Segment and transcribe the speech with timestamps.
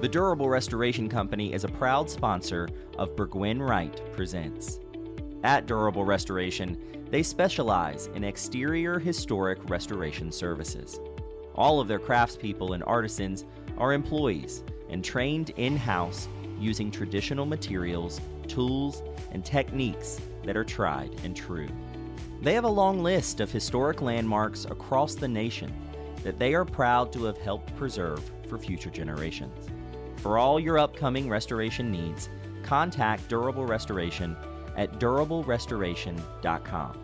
[0.00, 4.80] The Durable Restoration Company is a proud sponsor of Burgwin Wright Presents.
[5.44, 10.98] At Durable Restoration, they specialize in exterior historic restoration services.
[11.54, 13.44] All of their craftspeople and artisans
[13.76, 16.28] are employees and trained in house
[16.58, 21.68] using traditional materials, tools, and techniques that are tried and true.
[22.40, 25.74] They have a long list of historic landmarks across the nation
[26.22, 29.69] that they are proud to have helped preserve for future generations.
[30.22, 32.28] For all your upcoming restoration needs,
[32.62, 34.36] contact Durable Restoration
[34.76, 36.98] at durablerestoration.com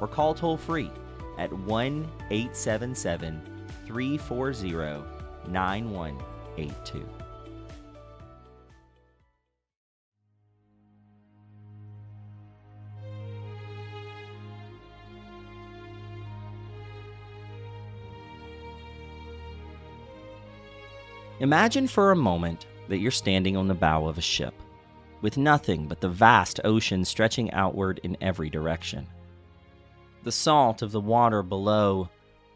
[0.00, 0.90] or call toll free
[1.38, 3.42] at 1 877
[3.86, 5.04] 340
[5.48, 7.21] 9182.
[21.42, 24.54] Imagine for a moment that you're standing on the bow of a ship,
[25.22, 29.08] with nothing but the vast ocean stretching outward in every direction.
[30.22, 32.08] The salt of the water below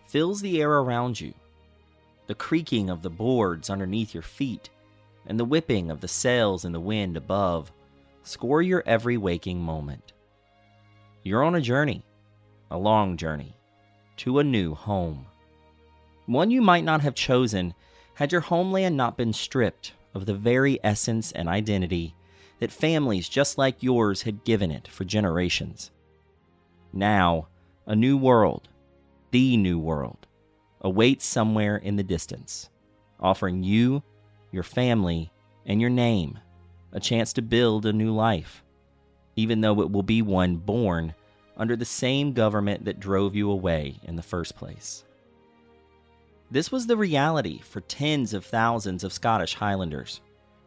[0.07, 1.35] fills the air around you.
[2.29, 4.71] The creaking of the boards underneath your feet
[5.27, 7.73] and the whipping of the sails in the wind above
[8.23, 10.13] score your every waking moment.
[11.25, 12.05] You're on a journey,
[12.71, 13.57] a long journey,
[14.19, 15.27] to a new home.
[16.27, 17.75] One you might not have chosen
[18.17, 22.15] had your homeland not been stripped of the very essence and identity
[22.61, 25.91] that families just like yours had given it for generations.
[26.95, 27.49] Now,
[27.85, 28.69] a new world,
[29.33, 30.27] the new world,
[30.81, 32.71] awaits somewhere in the distance,
[33.21, 34.03] offering you,
[34.51, 35.31] your family,
[35.67, 36.39] and your name
[36.93, 38.65] a chance to build a new life,
[39.35, 41.13] even though it will be one born
[41.59, 45.05] under the same government that drove you away in the first place.
[46.51, 50.21] This was the reality for tens of thousands of Scottish Highlanders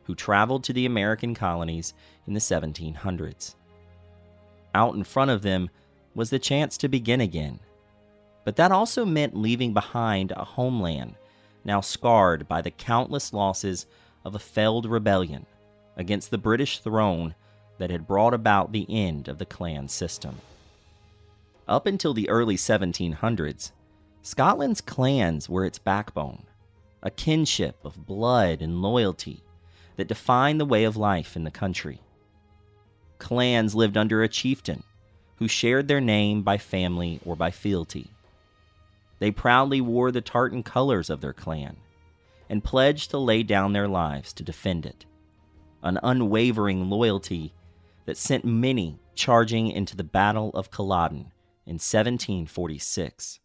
[0.04, 1.94] who traveled to the American colonies
[2.28, 3.56] in the 1700s.
[4.74, 5.70] Out in front of them
[6.16, 7.60] was the chance to begin again.
[8.44, 11.16] But that also meant leaving behind a homeland
[11.64, 13.86] now scarred by the countless losses
[14.26, 15.46] of a failed rebellion
[15.96, 17.36] against the British throne
[17.78, 20.38] that had brought about the end of the clan system.
[21.68, 23.72] Up until the early 1700s,
[24.22, 26.44] Scotland's clans were its backbone,
[27.02, 29.42] a kinship of blood and loyalty
[29.96, 32.02] that defined the way of life in the country.
[33.18, 34.84] Clans lived under a chieftain
[35.38, 38.12] who shared their name by family or by fealty.
[39.20, 41.78] They proudly wore the tartan colors of their clan
[42.50, 45.06] and pledged to lay down their lives to defend it,
[45.82, 47.54] an unwavering loyalty
[48.06, 51.32] that sent many charging into the Battle of Culloden
[51.66, 53.40] in 1746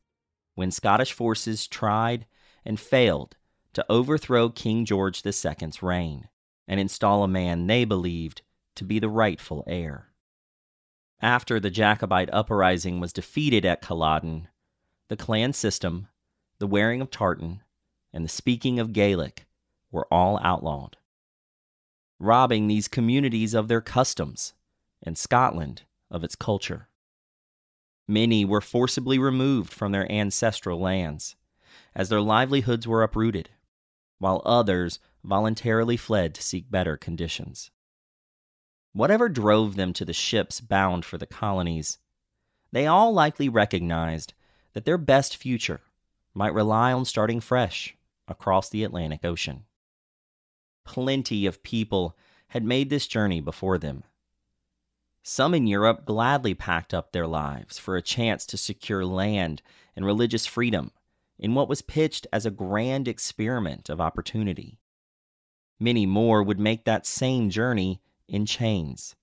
[0.54, 2.26] when Scottish forces tried
[2.64, 3.36] and failed
[3.72, 6.28] to overthrow King George II's reign
[6.66, 8.42] and install a man they believed
[8.76, 10.08] to be the rightful heir.
[11.20, 14.48] After the Jacobite uprising was defeated at Culloden,
[15.08, 16.08] the clan system,
[16.58, 17.62] the wearing of tartan,
[18.12, 19.46] and the speaking of Gaelic
[19.90, 20.96] were all outlawed,
[22.18, 24.54] robbing these communities of their customs
[25.02, 26.88] and Scotland of its culture.
[28.06, 31.36] Many were forcibly removed from their ancestral lands,
[31.94, 33.50] as their livelihoods were uprooted,
[34.18, 37.70] while others voluntarily fled to seek better conditions.
[38.92, 41.98] Whatever drove them to the ships bound for the colonies,
[42.72, 44.34] they all likely recognized
[44.74, 45.80] that their best future
[46.34, 47.96] might rely on starting fresh
[48.28, 49.64] across the Atlantic Ocean.
[50.84, 52.16] Plenty of people
[52.48, 54.04] had made this journey before them
[55.26, 59.62] some in Europe gladly packed up their lives for a chance to secure land
[59.96, 60.92] and religious freedom
[61.38, 64.78] in what was pitched as a grand experiment of opportunity.
[65.80, 69.16] Many more would make that same journey in chains,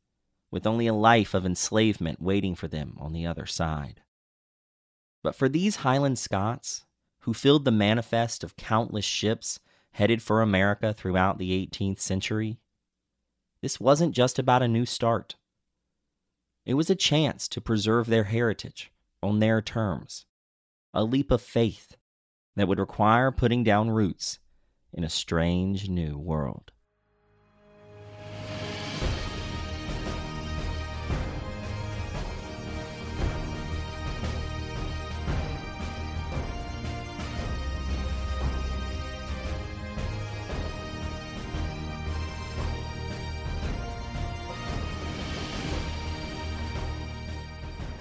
[0.50, 4.02] with only a life of enslavement waiting for them on the other side.
[5.22, 6.84] But for these Highland Scots,
[7.20, 9.60] who filled the manifest of countless ships
[9.92, 12.58] headed for America throughout the 18th century,
[13.62, 15.36] this wasn't just about a new start.
[16.66, 18.92] It was a chance to preserve their heritage
[19.24, 20.26] on their terms,
[20.94, 21.96] a leap of faith
[22.56, 24.40] that would require putting down roots
[24.94, 26.72] in a strange new world.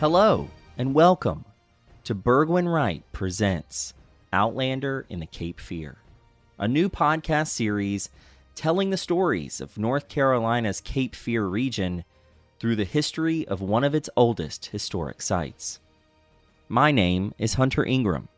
[0.01, 0.49] Hello,
[0.79, 1.45] and welcome
[2.05, 3.93] to Burgwin Wright Presents
[4.33, 5.99] Outlander in the Cape Fear,
[6.59, 8.09] a new podcast series
[8.55, 12.05] telling the stories of North Carolina's Cape Fear region
[12.59, 15.81] through the history of one of its oldest historic sites.
[16.67, 18.31] My name is Hunter Ingram.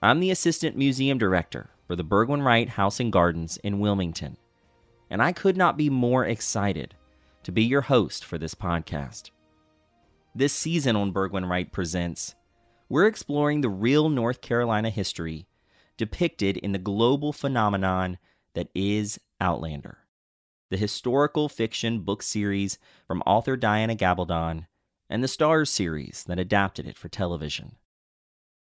[0.00, 4.36] I'm the Assistant Museum Director for the Burgwin Wright House and Gardens in Wilmington,
[5.10, 6.94] and I could not be more excited
[7.42, 9.31] to be your host for this podcast.
[10.34, 12.34] This season on Burgwin Wright Presents,
[12.88, 15.46] we're exploring the real North Carolina history
[15.98, 18.16] depicted in the global phenomenon
[18.54, 19.98] that is Outlander,
[20.70, 24.68] the historical fiction book series from author Diana Gabaldon,
[25.10, 27.76] and the Starz series that adapted it for television.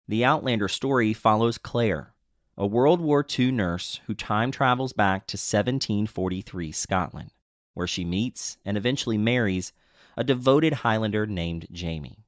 [0.07, 2.13] The Outlander story follows Claire,
[2.59, 7.31] a World War II nurse who time travels back to 1743 Scotland,
[7.73, 9.73] where she meets and eventually marries
[10.17, 12.25] a devoted Highlander named Jamie.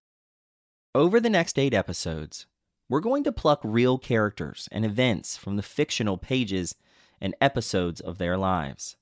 [0.94, 2.46] Over the next eight episodes,
[2.88, 6.74] we're going to pluck real characters and events from the fictional pages
[7.20, 8.96] and episodes of their lives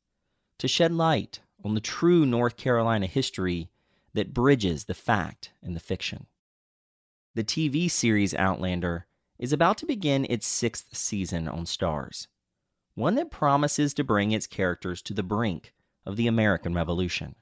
[0.59, 3.71] to shed light on the true North Carolina history
[4.15, 6.27] that bridges the fact and the fiction.
[7.35, 9.07] The TV series Outlander
[9.39, 12.27] is about to begin its sixth season on Starz,
[12.95, 15.75] one that promises to bring its characters to the brink
[16.07, 17.35] of the American Revolution.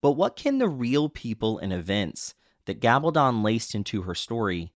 [0.00, 2.34] But what can the real people and events
[2.66, 4.72] that Gabaldon laced into her story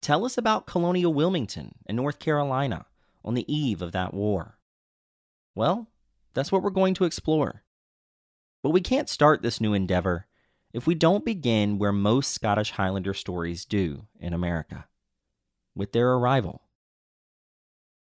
[0.00, 2.86] tell us about colonial Wilmington and North Carolina
[3.24, 4.58] on the eve of that war?
[5.54, 5.88] Well,
[6.34, 7.62] that's what we're going to explore.
[8.62, 10.26] But we can't start this new endeavor
[10.72, 14.86] if we don't begin where most Scottish Highlander stories do in America
[15.74, 16.62] with their arrival.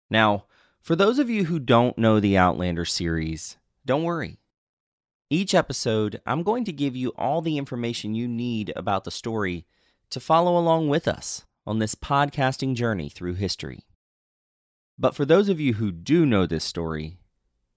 [0.09, 0.45] Now,
[0.81, 4.40] for those of you who don't know the Outlander series, don't worry.
[5.31, 9.65] Each episode, I'm going to give you all the information you need about the story
[10.09, 13.85] to follow along with us on this podcasting journey through history.
[14.99, 17.15] But for those of you who do know this story,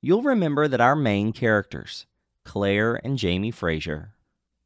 [0.01, 2.07] you'll remember that our main characters,
[2.45, 4.15] Claire and Jamie Fraser,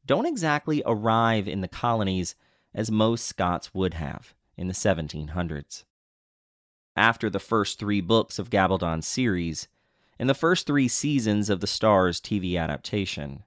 [0.07, 2.33] don't exactly arrive in the colonies
[2.73, 5.83] as most Scots would have in the 1700s.
[6.95, 9.67] After the first three books of Gabaldon's series,
[10.19, 13.43] and the first three seasons of the Starz TV adaptation,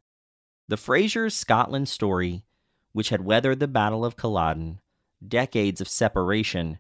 [0.69, 2.45] the Frasers' Scotland story,
[2.93, 4.81] which had weathered the Battle of Culloden,
[5.27, 6.79] decades of separation,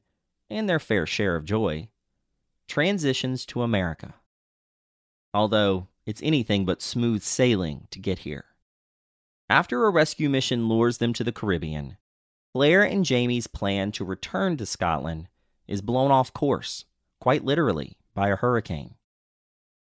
[0.48, 1.88] and their fair share of joy,
[2.66, 4.14] transitions to America
[5.34, 8.44] although it's anything but smooth sailing to get here.
[9.48, 11.96] After a rescue mission lures them to the Caribbean,
[12.54, 15.28] Claire and Jamie's plan to return to Scotland
[15.66, 16.84] is blown off course,
[17.20, 18.94] quite literally, by a hurricane.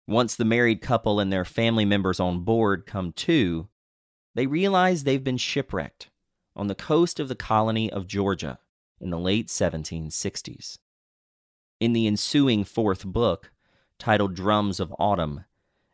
[0.08, 3.68] Once the married couple and their family members on board come to,
[4.36, 6.10] they realize they've been shipwrecked
[6.56, 8.58] on the coast of the colony of Georgia
[9.02, 10.80] in the late 1760s.
[11.80, 13.52] In the ensuing fourth book,
[14.00, 15.44] titled Drums of Autumn,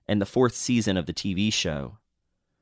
[0.08, 1.98] and the fourth season of the TV show,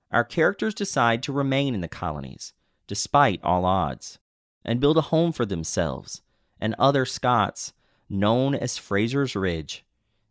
[0.10, 2.54] our characters decide to remain in the colonies,
[2.88, 4.20] despite all odds,
[4.64, 6.22] and build a home for themselves
[6.60, 7.74] and other Scots
[8.10, 9.84] known as Fraser's Ridge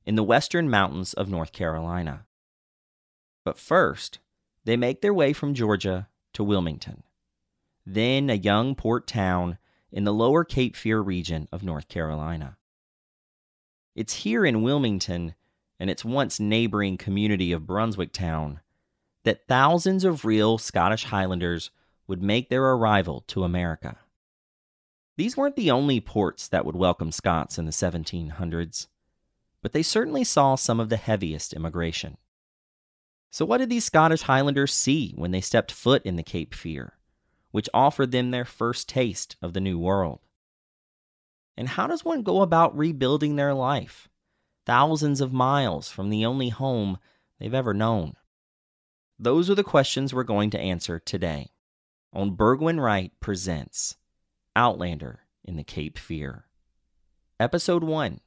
[0.05, 2.27] in the western mountains of North Carolina.
[3.45, 4.19] But first,
[4.65, 7.03] they make their way from Georgia to Wilmington,
[7.87, 9.59] then a young port town
[9.91, 12.57] in the lower Cape Fear region of North Carolina.
[13.95, 15.35] It's here in Wilmington
[15.79, 18.61] and its once neighboring community of Brunswick Town
[19.25, 21.71] that thousands of real Scottish Highlanders
[22.07, 23.97] would make their arrival to America.
[25.17, 28.87] These weren't the only ports that would welcome Scots in the 1700s,
[29.63, 32.17] but they certainly saw some of the heaviest immigration.
[33.31, 36.95] So, what did these Scottish Highlanders see when they stepped foot in the Cape Fear,
[37.53, 40.21] which offered them their first taste of the New World?
[41.57, 44.09] And how does one go about rebuilding their life,
[44.67, 46.99] thousands of miles from the only home
[47.39, 48.15] they've ever known?
[49.19, 51.53] Those are the questions we're going to answer today
[52.13, 53.97] on Burgwin Wright Presents
[54.57, 56.47] Outlander in the Cape Fear.
[57.39, 58.21] Episode 1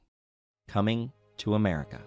[0.68, 2.00] Coming to America.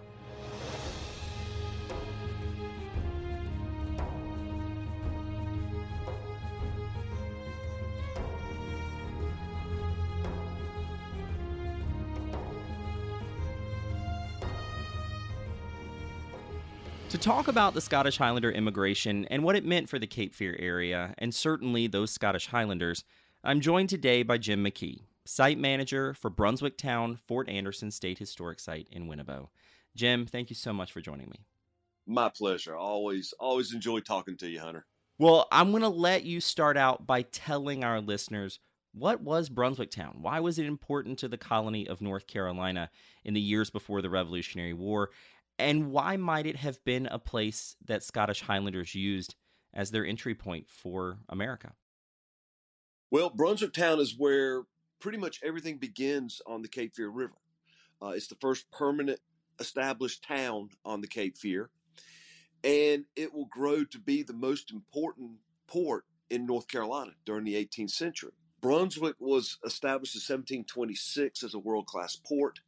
[17.10, 20.56] To talk about the Scottish Highlander immigration and what it meant for the Cape Fear
[20.58, 23.02] area, and certainly those Scottish Highlanders,
[23.42, 28.58] I'm joined today by Jim McKee, site manager for Brunswick Town Fort Anderson State Historic
[28.58, 29.50] Site in Winnabow.
[29.94, 31.44] Jim, thank you so much for joining me.
[32.06, 32.74] My pleasure.
[32.74, 34.86] Always, always enjoy talking to you, Hunter.
[35.18, 38.58] Well, I'm going to let you start out by telling our listeners
[38.94, 40.16] what was Brunswick Town?
[40.22, 42.90] Why was it important to the colony of North Carolina
[43.22, 45.10] in the years before the Revolutionary War?
[45.58, 49.34] And why might it have been a place that Scottish Highlanders used
[49.74, 51.74] as their entry point for America?
[53.10, 54.62] Well, Brunswick Town is where
[55.00, 57.36] pretty much everything begins on the Cape Fear River.
[58.02, 59.20] Uh, it's the first permanent
[59.60, 61.70] established town on the Cape Fear,
[62.62, 65.32] and it will grow to be the most important
[65.66, 68.32] port in North Carolina during the 18th century.
[68.60, 72.60] Brunswick was established in 1726 as a world class port.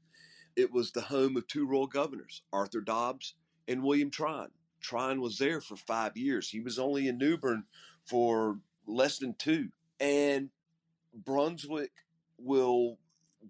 [0.57, 3.35] It was the home of two royal governors, Arthur Dobbs
[3.67, 4.51] and William Tryon.
[4.81, 6.49] Tryon was there for five years.
[6.49, 7.65] He was only in New Bern
[8.05, 9.69] for less than two.
[9.99, 10.51] And
[11.15, 11.93] Brunswick
[12.43, 12.99] will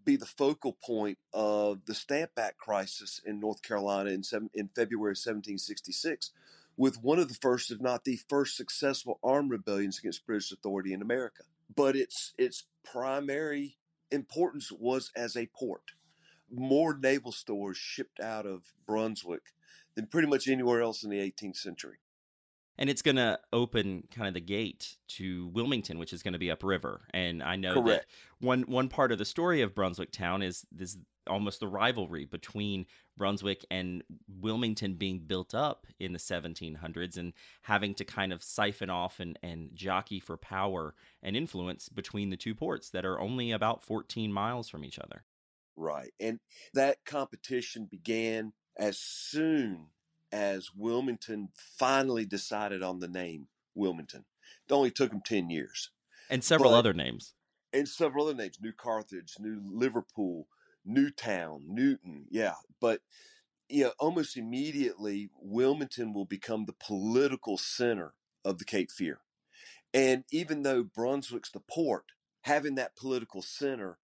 [0.04, 4.22] be the focal point of the Stamp Act crisis in North Carolina in,
[4.54, 6.30] in February 1766,
[6.76, 10.92] with one of the first, if not the first, successful armed rebellions against British authority
[10.92, 11.42] in America.
[11.74, 13.76] But its its primary
[14.10, 15.92] importance was as a port.
[16.50, 19.42] More naval stores shipped out of Brunswick
[19.94, 21.98] than pretty much anywhere else in the 18th century
[22.80, 26.38] and it's going to open kind of the gate to Wilmington, which is going to
[26.38, 27.02] be upriver.
[27.12, 28.06] And I know Correct.
[28.08, 30.96] that one one part of the story of Brunswick Town is this
[31.28, 32.86] almost the rivalry between
[33.18, 34.02] Brunswick and
[34.40, 39.38] Wilmington being built up in the 1700s and having to kind of siphon off and,
[39.42, 44.32] and jockey for power and influence between the two ports that are only about 14
[44.32, 45.24] miles from each other.
[45.76, 46.12] Right.
[46.18, 46.40] And
[46.72, 49.86] that competition began as soon
[50.32, 54.24] as Wilmington finally decided on the name Wilmington.
[54.68, 55.90] It only took them 10 years.
[56.28, 57.34] And several but, other names.
[57.72, 60.46] And several other names New Carthage, New Liverpool,
[60.84, 62.26] Newtown, Newton.
[62.30, 62.54] Yeah.
[62.80, 63.00] But,
[63.68, 69.20] you know, almost immediately, Wilmington will become the political center of the Cape Fear.
[69.92, 72.04] And even though Brunswick's the port,
[72.42, 73.98] having that political center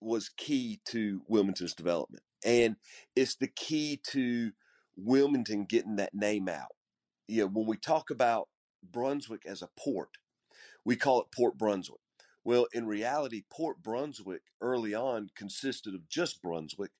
[0.00, 2.22] was key to Wilmington's development.
[2.44, 2.76] And
[3.14, 4.52] it's the key to
[5.04, 6.74] Wilmington getting that name out.
[7.28, 8.48] You know, when we talk about
[8.82, 10.10] Brunswick as a port,
[10.84, 12.00] we call it Port Brunswick.
[12.44, 16.92] Well, in reality, Port Brunswick early on consisted of just Brunswick.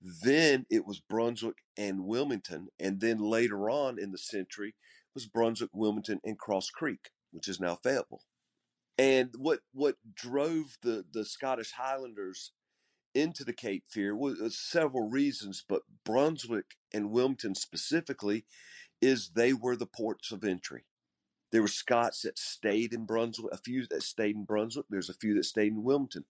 [0.00, 2.68] Then it was Brunswick and Wilmington.
[2.78, 4.74] And then later on in the century
[5.14, 8.22] was Brunswick, Wilmington, and Cross Creek, which is now Fayetteville.
[8.96, 12.52] And what what drove the, the Scottish Highlanders
[13.14, 18.44] into the Cape Fear was uh, several reasons, but Brunswick and Wilmington specifically
[19.00, 20.84] is they were the ports of entry.
[21.52, 24.86] There were Scots that stayed in Brunswick, a few that stayed in Brunswick.
[24.90, 26.24] There's a few that stayed in Wilmington,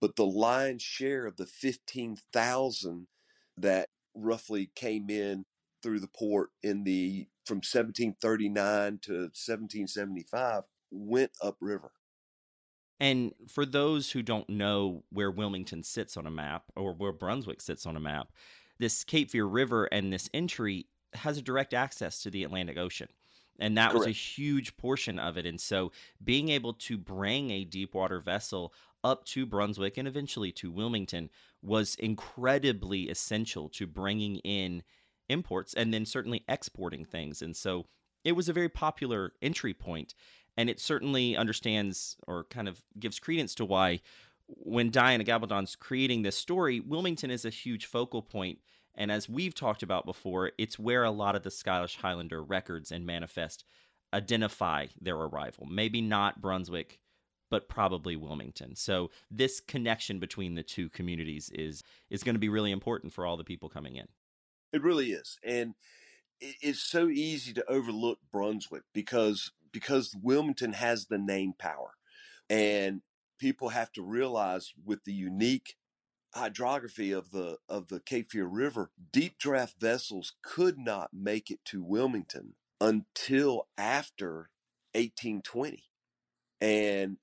[0.00, 3.08] but the lion's share of the fifteen thousand
[3.56, 5.44] that roughly came in
[5.82, 11.90] through the port in the from 1739 to 1775 went upriver.
[13.00, 17.62] And for those who don't know where Wilmington sits on a map or where Brunswick
[17.62, 18.28] sits on a map,
[18.78, 23.08] this Cape Fear River and this entry has a direct access to the Atlantic Ocean.
[23.58, 23.98] And that Correct.
[23.98, 25.46] was a huge portion of it.
[25.46, 25.92] And so
[26.22, 31.30] being able to bring a deep water vessel up to Brunswick and eventually to Wilmington
[31.62, 34.82] was incredibly essential to bringing in
[35.28, 37.42] imports and then certainly exporting things.
[37.42, 37.86] And so
[38.24, 40.14] it was a very popular entry point
[40.60, 43.98] and it certainly understands or kind of gives credence to why
[44.46, 48.58] when Diana Gabaldon's creating this story, Wilmington is a huge focal point.
[48.94, 52.92] And as we've talked about before, it's where a lot of the Scottish Highlander records
[52.92, 53.64] and manifest
[54.12, 55.64] identify their arrival.
[55.64, 56.98] Maybe not Brunswick,
[57.50, 58.76] but probably Wilmington.
[58.76, 63.24] So this connection between the two communities is is going to be really important for
[63.24, 64.08] all the people coming in.
[64.74, 65.38] It really is.
[65.42, 65.74] And
[66.40, 71.94] it's so easy to overlook Brunswick because because Wilmington has the name power.
[72.48, 73.02] And
[73.38, 75.76] people have to realize with the unique
[76.34, 81.60] hydrography of the of the Cape Fear River, deep draft vessels could not make it
[81.66, 84.50] to Wilmington until after
[84.94, 85.84] 1820.
[86.60, 87.16] And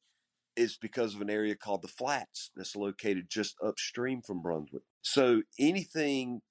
[0.55, 4.83] it's because of an area called the Flats that's located just upstream from Brunswick.
[5.01, 6.41] So anything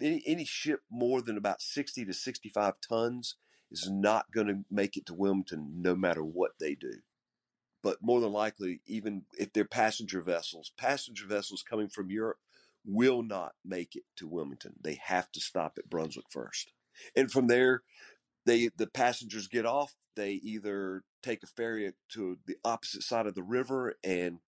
[0.00, 3.36] any, any ship more than about 60 to 65 tons
[3.74, 6.92] is not going to make it to Wilmington no matter what they do.
[7.82, 12.38] But more than likely, even if they're passenger vessels, passenger vessels coming from Europe
[12.86, 14.74] will not make it to Wilmington.
[14.82, 16.72] They have to stop at Brunswick first.
[17.16, 17.82] And from there,
[18.46, 19.94] they the passengers get off.
[20.16, 24.38] They either take a ferry to the opposite side of the river and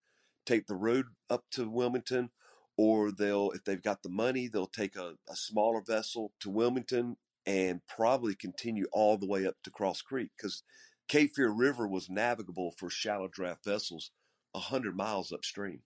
[0.47, 2.31] take the road up to Wilmington,
[2.79, 7.17] or they'll, if they've got the money, they'll take a, a smaller vessel to Wilmington
[7.47, 10.63] and probably continue all the way up to Cross Creek because
[11.09, 14.11] Cape Fear River was navigable for shallow draft vessels
[14.53, 15.81] 100 miles upstream.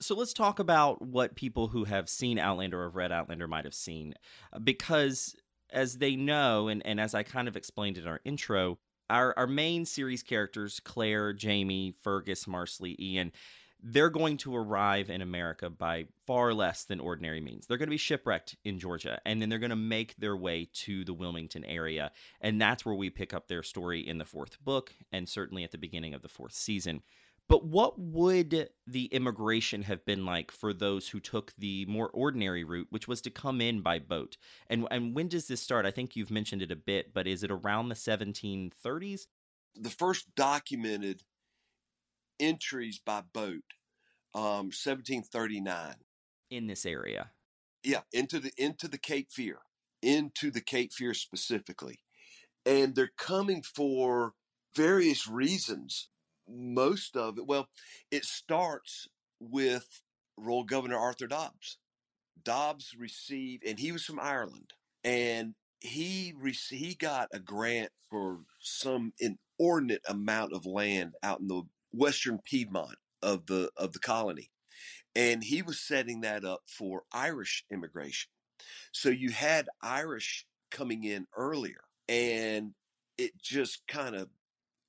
[0.00, 3.64] So let's talk about what people who have seen Outlander or have read Outlander might
[3.64, 4.14] have seen.
[4.52, 5.36] Uh, because
[5.70, 8.78] as they know, and, and as I kind of explained in our intro,
[9.08, 13.32] our, our main series characters, Claire, Jamie, Fergus, Marsali, Ian,
[13.86, 17.66] they're going to arrive in America by far less than ordinary means.
[17.66, 20.70] They're going to be shipwrecked in Georgia, and then they're going to make their way
[20.72, 22.10] to the Wilmington area.
[22.40, 25.70] And that's where we pick up their story in the fourth book, and certainly at
[25.70, 27.02] the beginning of the fourth season.
[27.46, 32.64] But what would the immigration have been like for those who took the more ordinary
[32.64, 34.38] route, which was to come in by boat?
[34.68, 35.84] And and when does this start?
[35.84, 39.26] I think you've mentioned it a bit, but is it around the 1730s?
[39.76, 41.22] The first documented
[42.40, 43.64] entries by boat,
[44.34, 45.94] um, 1739.
[46.50, 47.30] In this area.
[47.82, 49.58] Yeah, into the into the Cape Fear,
[50.02, 51.98] into the Cape Fear specifically,
[52.64, 54.32] and they're coming for
[54.74, 56.08] various reasons
[56.48, 57.68] most of it, well,
[58.10, 59.08] it starts
[59.40, 60.02] with
[60.36, 61.78] Royal Governor Arthur Dobbs.
[62.42, 68.40] Dobbs received, and he was from Ireland, and he received, he got a grant for
[68.60, 71.62] some inordinate amount of land out in the
[71.94, 74.50] western Piedmont of the of the colony,
[75.14, 78.30] and he was setting that up for Irish immigration.
[78.92, 82.74] So you had Irish coming in earlier, and
[83.18, 84.28] it just kind of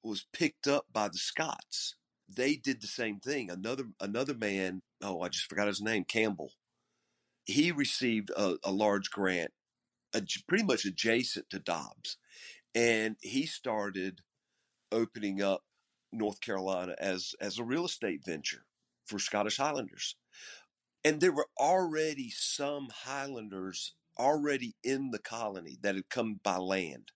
[0.04, 1.96] was picked up by the Scots.
[2.28, 3.50] They did the same thing.
[3.50, 6.52] Another another man, oh, I just forgot his name, Campbell.
[7.46, 9.52] He received a, a large grant,
[10.14, 12.18] a, pretty much adjacent to Dobbs,
[12.74, 14.22] and he started
[14.92, 15.64] opening up
[16.18, 18.66] North Carolina as as a real estate venture
[19.06, 20.16] for Scottish Highlanders.
[21.04, 27.12] And there were already some Highlanders already in the colony that had come by land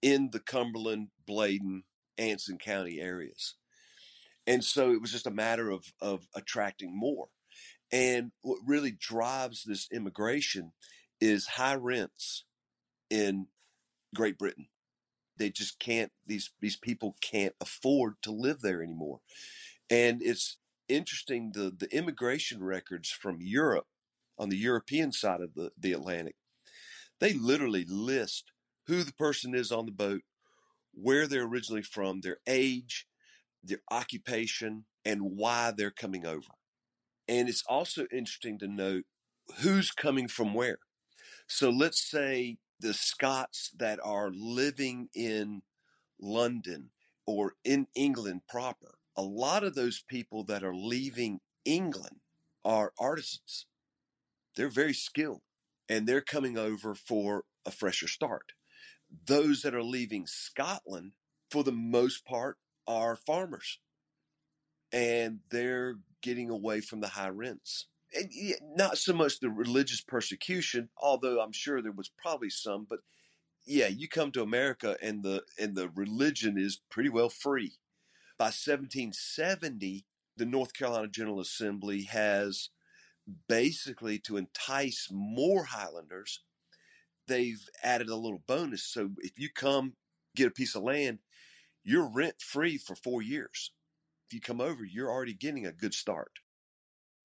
[0.00, 1.84] in the Cumberland, Bladen,
[2.18, 3.54] Anson County areas.
[4.46, 7.28] And so it was just a matter of, of attracting more.
[7.92, 10.72] And what really drives this immigration
[11.20, 12.44] is high rents
[13.10, 13.46] in
[14.14, 14.66] Great Britain.
[15.36, 19.20] They just can't, these, these people can't afford to live there anymore.
[19.90, 23.86] And it's interesting the, the immigration records from Europe
[24.38, 26.36] on the European side of the, the Atlantic,
[27.20, 28.52] they literally list
[28.86, 30.22] who the person is on the boat,
[30.92, 33.06] where they're originally from, their age,
[33.62, 36.48] their occupation, and why they're coming over.
[37.28, 39.04] And it's also interesting to note
[39.60, 40.78] who's coming from where.
[41.46, 45.62] So let's say the Scots that are living in
[46.20, 46.90] London
[47.26, 52.20] or in England proper, a lot of those people that are leaving England
[52.64, 53.66] are artisans.
[54.56, 55.42] They're very skilled
[55.88, 58.52] and they're coming over for a fresher start
[59.26, 61.12] those that are leaving Scotland,
[61.50, 63.78] for the most part, are farmers.
[64.92, 67.86] And they're getting away from the high rents.
[68.76, 73.00] Not so much the religious persecution, although I'm sure there was probably some, but
[73.66, 77.74] yeah, you come to America and the and the religion is pretty well free.
[78.38, 80.04] By 1770,
[80.36, 82.70] the North Carolina General Assembly has
[83.48, 86.40] basically to entice more Highlanders
[87.28, 88.84] they've added a little bonus.
[88.84, 89.94] So if you come
[90.34, 91.18] get a piece of land,
[91.84, 93.72] you're rent free for four years.
[94.28, 96.32] If you come over, you're already getting a good start.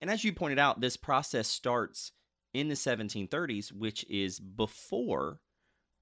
[0.02, 2.12] And as you pointed out, this process starts
[2.54, 5.40] in the 1730s, which is before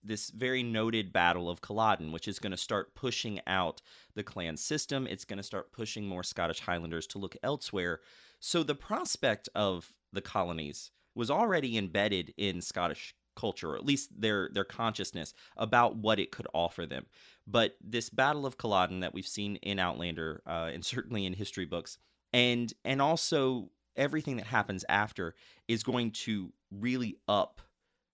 [0.03, 3.81] this very noted Battle of Culloden, which is going to start pushing out
[4.13, 5.07] the clan system.
[5.07, 8.01] It's going to start pushing more Scottish Highlanders to look elsewhere.
[8.39, 14.09] So the prospect of the colonies was already embedded in Scottish culture, or at least
[14.17, 17.05] their their consciousness about what it could offer them.
[17.47, 21.65] But this Battle of Culloden that we've seen in Outlander, uh, and certainly in history
[21.65, 21.97] books,
[22.31, 25.35] and and also everything that happens after
[25.67, 27.61] is going to really up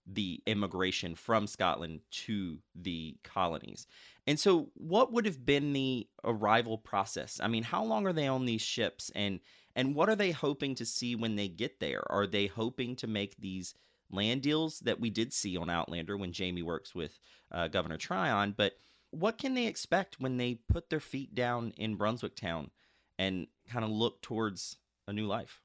[0.07, 3.87] the immigration from Scotland to the colonies.
[4.27, 7.39] And so what would have been the arrival process?
[7.41, 9.39] I mean, how long are they on these ships and
[9.73, 12.03] and what are they hoping to see when they get there?
[12.11, 13.73] Are they hoping to make these
[14.11, 17.19] land deals that we did see on Outlander when Jamie works with
[17.51, 18.53] uh, Governor Tryon.
[18.55, 18.73] But
[19.11, 22.71] what can they expect when they put their feet down in Brunswick Town
[23.17, 25.61] and kind of look towards a new life?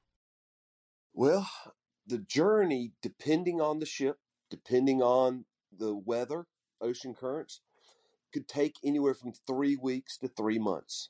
[1.17, 1.49] Well,
[2.05, 4.19] the journey, depending on the ship,
[4.51, 6.45] depending on the weather,
[6.79, 7.61] ocean currents,
[8.31, 11.09] could take anywhere from three weeks to three months.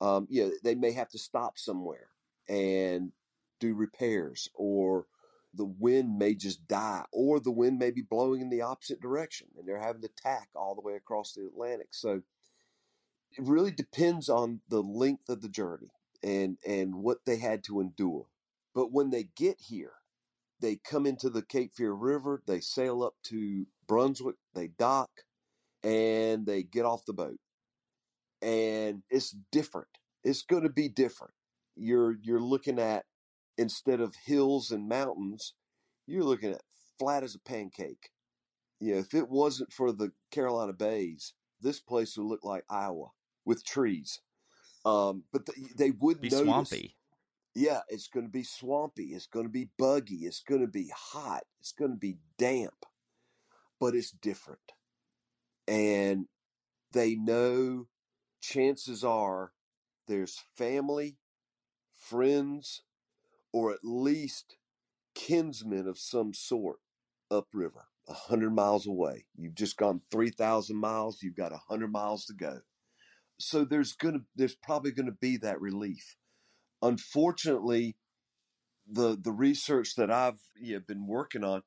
[0.00, 2.08] Um, yeah, they may have to stop somewhere
[2.48, 3.12] and
[3.60, 5.08] do repairs or
[5.52, 9.48] the wind may just die, or the wind may be blowing in the opposite direction,
[9.58, 11.88] and they're having to tack all the way across the Atlantic.
[11.90, 12.22] So
[13.30, 15.90] it really depends on the length of the journey
[16.22, 18.24] and and what they had to endure.
[18.74, 19.92] But when they get here,
[20.60, 25.10] they come into the Cape Fear River, they sail up to Brunswick, they dock,
[25.82, 27.38] and they get off the boat.
[28.42, 29.88] And it's different.
[30.22, 31.34] It's going to be different.
[31.76, 33.04] You're you're looking at
[33.58, 35.54] instead of hills and mountains,
[36.06, 36.62] you're looking at
[36.98, 38.10] flat as a pancake.
[38.80, 43.08] You know, if it wasn't for the Carolina Bays, this place would look like Iowa
[43.44, 44.20] with trees.
[44.84, 46.96] Um, but the, they would be notice, swampy.
[47.54, 49.14] Yeah, it's going to be swampy.
[49.14, 50.26] It's going to be buggy.
[50.26, 51.44] It's going to be hot.
[51.60, 52.84] It's going to be damp,
[53.78, 54.72] but it's different.
[55.68, 56.26] And
[56.92, 57.86] they know
[58.40, 59.52] chances are
[60.08, 61.16] there's family,
[61.96, 62.82] friends,
[63.52, 64.56] or at least
[65.14, 66.78] kinsmen of some sort
[67.30, 69.26] upriver, a hundred miles away.
[69.36, 71.22] You've just gone three thousand miles.
[71.22, 72.58] You've got a hundred miles to go.
[73.38, 76.16] So there's gonna, there's probably going to be that relief.
[76.84, 77.96] Unfortunately,
[78.86, 81.62] the the research that I've you know, been working on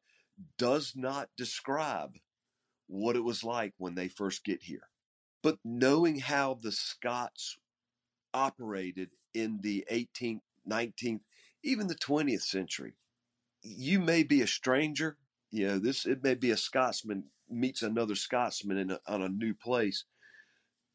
[0.59, 2.17] does not describe
[2.85, 4.89] what it was like when they first get here.
[5.41, 7.57] But knowing how the Scots
[8.31, 11.21] operated in the 18th, 19th,
[11.63, 12.93] even the 20th century,
[13.63, 15.17] you may be a stranger.
[15.49, 19.29] You know, this it may be a Scotsman meets another Scotsman in a, on a
[19.29, 20.03] new place.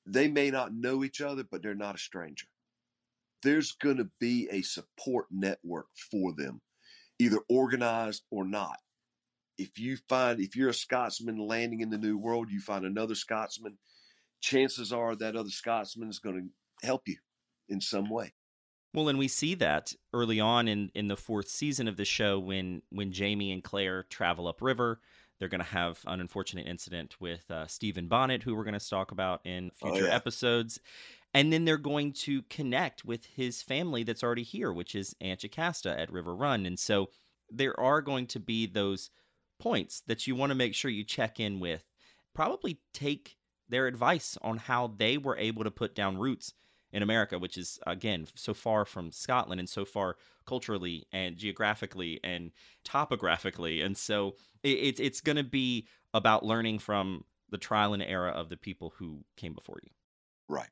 [0.07, 2.47] They may not know each other, but they're not a stranger.
[3.43, 6.61] There's going to be a support network for them,
[7.19, 8.77] either organized or not.
[9.59, 13.15] If you find, if you're a Scotsman landing in the New World, you find another
[13.15, 13.79] Scotsman,
[14.41, 16.51] chances are that other Scotsman is going
[16.81, 17.17] to help you
[17.69, 18.33] in some way.
[18.95, 22.39] Well, and we see that early on in, in the fourth season of the show
[22.39, 25.01] when when Jamie and Claire travel upriver.
[25.39, 28.89] They're going to have an unfortunate incident with uh, Stephen Bonnet, who we're going to
[28.89, 30.15] talk about in Oh, future yeah.
[30.15, 30.79] episodes.
[31.35, 35.45] And then they're going to connect with his family that's already here, which is Aunt
[35.87, 36.67] at River Run.
[36.67, 37.09] And so
[37.51, 39.11] there are going to be those
[39.59, 41.85] points that you want to make sure you check in with.
[42.35, 43.37] Probably take
[43.69, 46.53] their advice on how they were able to put down roots
[46.93, 50.17] in America, which is again so far from Scotland and so far
[50.47, 52.53] culturally and geographically and
[52.85, 58.03] topographically, and so it, it's it's going to be about learning from the trial and
[58.03, 59.91] error of the people who came before you.
[60.49, 60.69] Right.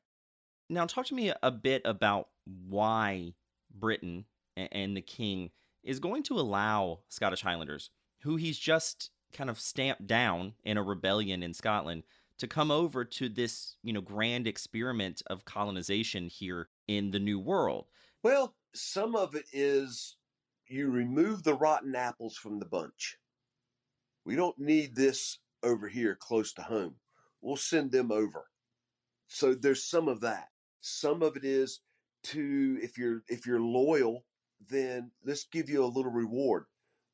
[0.71, 3.33] Now, talk to me a bit about why
[3.75, 4.23] Britain
[4.55, 5.51] and the King
[5.83, 7.89] is going to allow Scottish Highlanders,
[8.21, 12.03] who he's just kind of stamped down in a rebellion in Scotland,
[12.37, 17.37] to come over to this, you know, grand experiment of colonization here in the New
[17.37, 17.87] World.
[18.23, 20.15] Well, some of it is
[20.67, 23.17] you remove the rotten apples from the bunch.
[24.23, 26.95] We don't need this over here close to home.
[27.41, 28.45] We'll send them over.
[29.27, 30.47] So there's some of that.
[30.81, 31.79] Some of it is
[32.23, 34.25] to if you're if you're loyal,
[34.69, 36.65] then let's give you a little reward.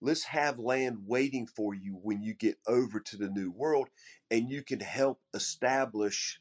[0.01, 3.89] Let's have land waiting for you when you get over to the new world
[4.30, 6.39] and you can help establish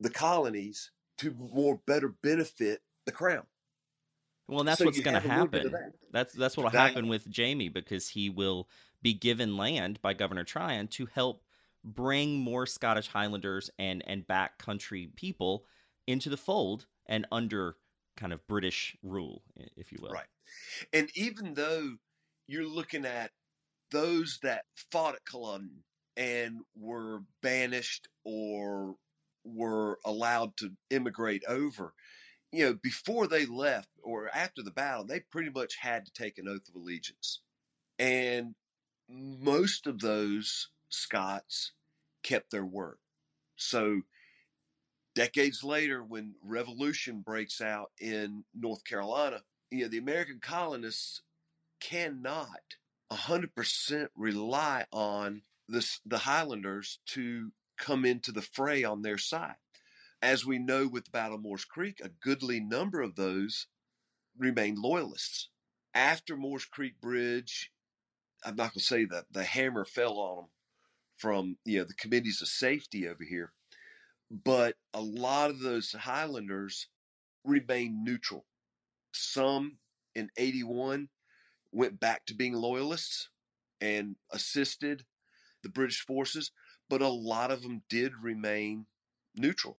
[0.00, 3.46] the colonies to more better benefit the crown.
[4.48, 5.72] Well, that's So what's going to have a little bit happen.
[5.72, 5.92] that.
[6.10, 8.68] That's that's what'll happen with Jamie because he will
[9.02, 11.42] be given land by Governor Tryon to help
[11.84, 15.64] bring more Scottish Highlanders and and back country people
[16.06, 17.76] into the fold and under
[18.16, 19.42] kind of British rule,
[19.76, 20.10] if you will.
[20.10, 20.26] Right.
[20.92, 21.96] And even though
[22.46, 23.30] you're looking at
[23.90, 25.84] those that fought at Culloden
[26.16, 28.96] and were banished or
[29.44, 31.94] were allowed to immigrate over,
[32.52, 36.38] you know, before they left or after the battle, they pretty much had to take
[36.38, 37.40] an oath of allegiance.
[37.98, 38.54] And
[39.08, 41.72] most of those Scots
[42.22, 42.98] kept their word.
[43.56, 44.02] So
[45.14, 51.22] decades later, when revolution breaks out in North Carolina, you know, the American colonists
[51.80, 52.76] cannot
[53.10, 59.56] 100% rely on this, the Highlanders to come into the fray on their side.
[60.20, 63.66] As we know with the Battle of Moores Creek, a goodly number of those
[64.38, 65.48] remained loyalists.
[65.94, 67.72] After Moores Creek Bridge,
[68.44, 70.46] I'm not going to say that the hammer fell on them
[71.16, 73.52] from you know the committees of safety over here,
[74.32, 76.88] but a lot of those Highlanders
[77.44, 78.46] remained neutral.
[79.12, 79.76] Some
[80.14, 81.08] in 81
[81.70, 83.28] went back to being loyalists
[83.80, 85.04] and assisted
[85.62, 86.50] the British forces,
[86.88, 88.86] but a lot of them did remain
[89.36, 89.78] neutral.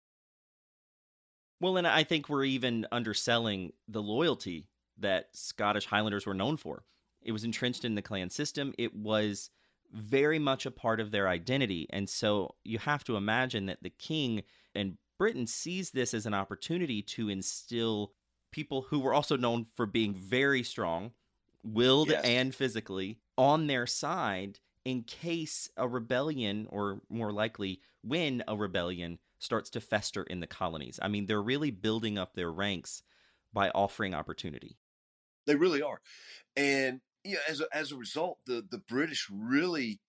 [1.61, 6.85] Well, and I think we're even underselling the loyalty that Scottish Highlanders were known for.
[7.23, 8.75] It was entrenched in the clan system.
[8.77, 9.51] It was
[9.93, 11.87] very much a part of their identity.
[11.91, 14.43] And so you have to imagine that the king
[14.75, 18.13] and Britain sees this as an opportunity to instill
[18.51, 21.13] people who were also known for being very strong,
[21.63, 22.25] willed Yes.
[22.25, 29.19] and physically, on their side in case a rebellion, or more likely, when a rebellion
[29.39, 30.99] starts to fester in the colonies.
[31.01, 33.03] I mean, they're really building up their ranks
[33.53, 34.77] by offering opportunity.
[35.47, 36.01] They really are,
[36.57, 40.01] and yeah, as a, as a result, the the British really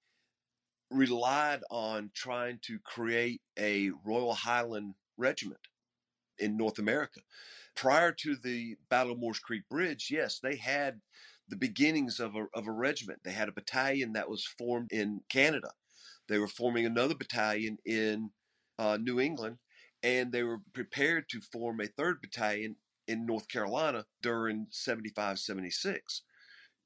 [0.90, 5.60] relied on trying to create a Royal Highland Regiment
[6.38, 7.22] in North America.
[7.76, 11.02] Prior to the Battle of Moores Creek Bridge, yes, they had
[11.48, 13.20] the beginnings of a of a regiment.
[13.24, 15.72] They had a battalion that was formed in Canada.
[16.28, 18.32] They were forming another battalion in
[18.80, 19.58] uh, New England,
[20.02, 26.22] and they were prepared to form a third battalion in North Carolina during 75 76.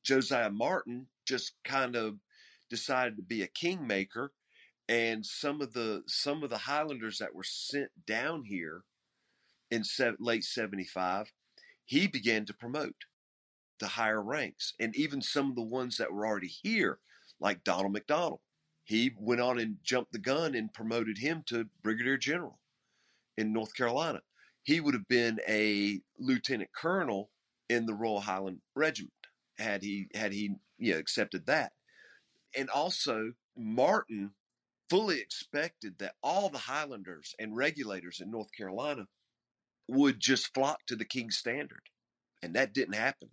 [0.03, 2.17] Josiah Martin just kind of
[2.69, 4.31] decided to be a kingmaker
[4.89, 8.83] and some of the some of the Highlanders that were sent down here
[9.71, 11.31] in se- late 75
[11.85, 12.95] he began to promote
[13.79, 16.99] to higher ranks and even some of the ones that were already here
[17.39, 18.39] like Donald McDonald
[18.87, 22.57] he went on and jumped the gun and promoted him to brigadier general
[23.37, 24.21] in North Carolina.
[24.63, 27.29] He would have been a lieutenant colonel
[27.67, 29.13] in the Royal Highland Regiment
[29.57, 31.71] had he had he you know, accepted that.
[32.55, 34.31] And also Martin
[34.89, 39.05] fully expected that all the Highlanders and regulators in North Carolina
[39.87, 41.81] would just flock to the King's standard.
[42.41, 43.29] And that didn't happen.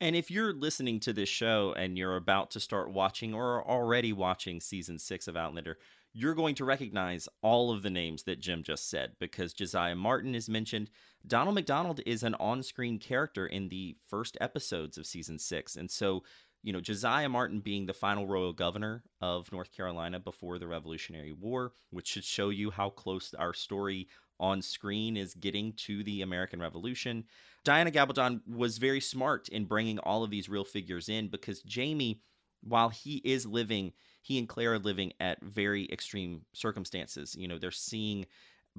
[0.00, 3.68] And if you're listening to this show and you're about to start watching or are
[3.68, 5.78] already watching season six of Outlander,
[6.18, 10.34] you're going to recognize all of the names that Jim just said because Josiah Martin
[10.34, 10.88] is mentioned.
[11.26, 15.76] Donald McDonald is an on screen character in the first episodes of season six.
[15.76, 16.22] And so,
[16.62, 21.34] you know, Josiah Martin being the final royal governor of North Carolina before the Revolutionary
[21.34, 24.08] War, which should show you how close our story
[24.40, 27.24] on screen is getting to the American Revolution.
[27.62, 32.22] Diana Gabaldon was very smart in bringing all of these real figures in because Jamie,
[32.62, 33.92] while he is living,
[34.26, 37.36] he and Claire are living at very extreme circumstances.
[37.38, 38.26] You know, they're seeing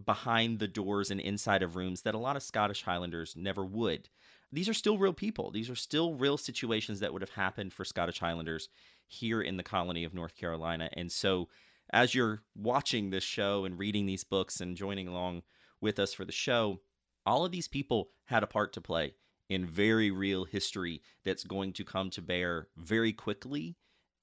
[0.05, 4.09] behind the doors and inside of rooms that a lot of Scottish Highlanders never would.
[4.51, 5.49] These are still real people.
[5.49, 8.67] These are still real situations that would have happened for Scottish Highlanders
[9.07, 10.89] here in the colony of North Carolina.
[10.91, 11.47] And so,
[11.93, 15.43] as you're watching this show and reading these books and joining along
[15.79, 16.81] with us for the show,
[17.25, 19.13] all of these people had a part to play
[19.47, 23.77] in very real history that's going to come to bear very quickly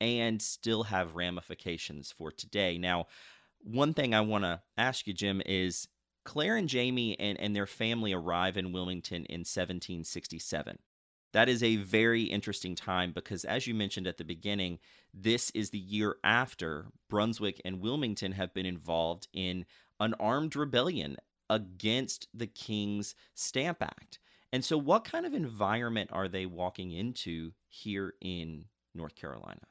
[0.05, 2.79] and still have ramifications for today.
[2.79, 3.07] Now,
[3.63, 5.89] one thing I want to ask you, Jim, is
[6.25, 10.79] Claire and Jamie and, and their family arrive in Wilmington in 1767.
[11.33, 14.79] That is a very interesting time because, as you mentioned at the beginning,
[15.13, 19.67] this is the year after Brunswick and Wilmington have been involved in
[19.99, 21.17] an armed rebellion
[21.51, 24.21] against the King's Stamp Act.
[24.53, 29.67] And so, what kind of environment are they walking into here in North Carolina?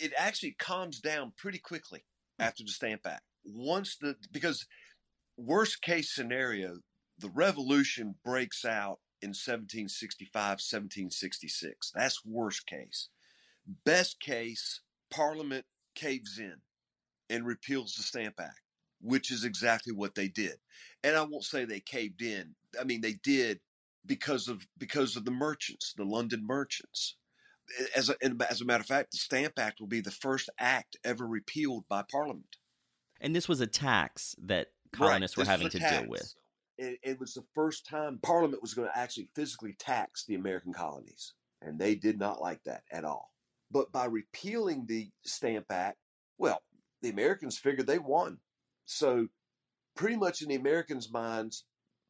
[0.00, 2.04] It actually calms down pretty quickly
[2.38, 2.44] hmm.
[2.44, 3.22] after the Stamp Act.
[3.44, 4.66] Once the, because
[5.36, 6.78] worst case scenario,
[7.18, 11.92] the revolution breaks out in 1765, 1766.
[11.94, 13.08] That's worst case.
[13.84, 16.56] Best case, Parliament caves in
[17.28, 18.60] and repeals the Stamp Act,
[19.00, 20.56] which is exactly what they did.
[21.04, 22.54] And I won't say they caved in.
[22.80, 23.60] I mean, they did
[24.06, 27.16] because of because of the merchants, the London merchants.
[27.94, 28.16] As a,
[28.50, 31.84] as a matter of fact, the Stamp Act will be the first act ever repealed
[31.88, 32.56] by Parliament.
[33.20, 36.34] And this was a tax that colonists Right, were having to a deal with.
[36.78, 40.72] It, it was the first time Parliament was going to actually physically tax the American
[40.72, 43.30] colonies, and they did not like that at all.
[43.70, 45.98] But by repealing the Stamp Act,
[46.38, 46.62] well,
[47.02, 48.38] the Americans figured they won.
[48.86, 49.28] So,
[49.94, 51.64] pretty much in the Americans' minds,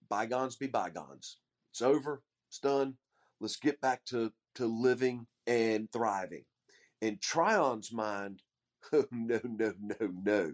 [0.09, 1.38] bygones be bygones.
[1.73, 2.23] It's over.
[2.49, 2.94] It's done.
[3.40, 6.44] Let's get back to, to living and thriving.
[7.00, 8.42] In Tryon's mind,
[8.92, 10.52] oh, no, no, no, no.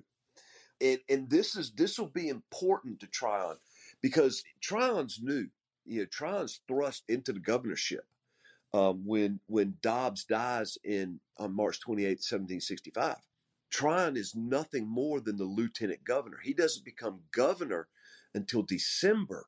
[0.80, 3.56] And, and this is this will be important to Tryon
[4.02, 5.46] because Tryon's new.
[5.87, 8.04] You know, Tryon's thrust into the governorship
[8.74, 13.16] um, when when Dobbs dies in on March 28, 1765.
[13.70, 16.38] Tryon is nothing more than the lieutenant governor.
[16.42, 17.88] He doesn't become governor
[18.35, 19.46] until December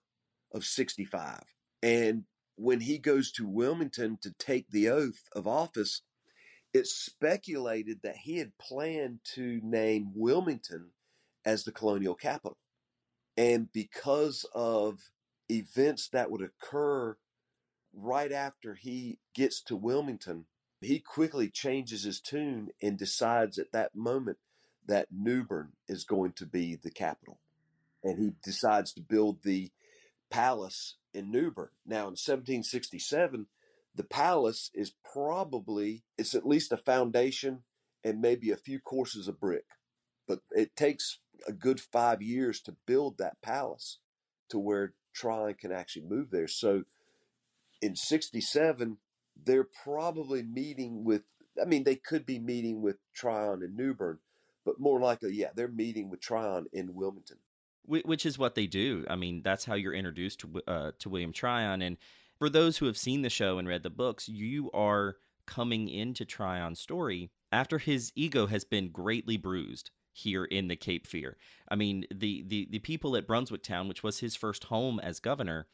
[0.52, 1.42] of 65.
[1.82, 2.24] And
[2.58, 6.02] when he goes to Wilmington to take the oath of office,
[6.74, 10.90] it's speculated that he had planned to name Wilmington
[11.44, 12.58] as the colonial capital.
[13.36, 14.98] And because of
[15.48, 17.16] events that would occur
[17.94, 20.46] right after he gets to Wilmington,
[20.80, 24.38] he quickly changes his tune and decides at that moment
[24.86, 27.38] that New Bern is going to be the capital.
[28.02, 29.70] And he decides to build the
[30.28, 31.68] palace in New Bern.
[31.84, 33.46] Now in 1767,
[33.94, 37.64] the palace is probably it's at least a foundation
[38.04, 39.66] and maybe a few courses of brick.
[40.26, 43.98] But it takes a good five years to build that palace
[44.50, 46.48] to where Tryon can actually move there.
[46.48, 46.84] So
[47.82, 48.98] in 67,
[49.44, 51.22] they're probably meeting with,
[51.60, 54.18] I mean, they could be meeting with Tryon in New Bern,
[54.64, 57.38] but more likely, yeah, they're meeting with Tryon in Wilmington.
[57.88, 59.06] Which is what they do.
[59.08, 61.80] I mean, that's how you're introduced to, uh, to William Tryon.
[61.80, 61.96] And
[62.38, 66.26] for those who have seen the show and read the books, you are coming into
[66.26, 71.36] Tryon's story after his ego has been greatly bruised here in the Cape Fear.
[71.68, 75.20] I mean, the the the people at Brunswick Town, which was his first home as
[75.20, 75.66] governor,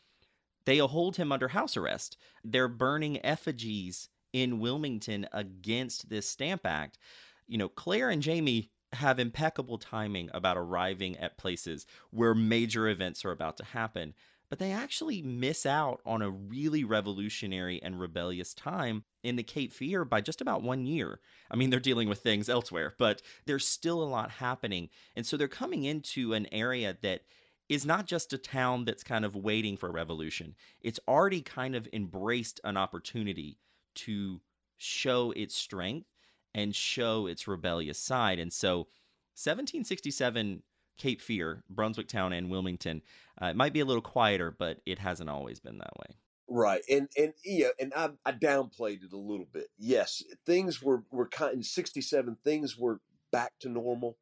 [0.64, 2.16] they hold him under house arrest.
[2.44, 6.98] They're burning effigies in Wilmington against this Stamp Act.
[7.46, 13.24] You know, Claire and Jamie have impeccable timing about arriving at places where major events
[13.24, 14.14] are about to happen,
[14.50, 19.72] but they actually miss out on a really revolutionary and rebellious time in the Cape
[19.72, 21.18] Fear by just about one year.
[21.50, 24.90] I mean, they're dealing with things elsewhere, but there's still a lot happening.
[25.16, 27.22] And so they're coming into an area that
[27.68, 30.54] is not just a town that's kind of waiting for revolution.
[30.80, 33.58] It's already kind of embraced an opportunity
[33.94, 34.40] to
[34.76, 36.06] show its strength
[36.54, 38.38] and show its rebellious side.
[38.38, 38.88] And so
[39.36, 40.62] 1767
[40.96, 43.02] Cape Fear, Brunswick Town, and Wilmington,
[43.42, 46.16] uh, it might be a little quieter, but it hasn't always been that way.
[46.48, 49.68] Right, and and yeah, and I, I downplayed it a little bit.
[49.78, 52.36] Yes, things were were kind in '67.
[52.44, 53.00] Things were
[53.32, 54.18] back to normal